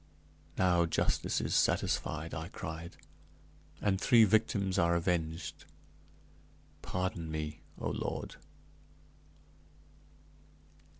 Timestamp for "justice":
0.87-1.39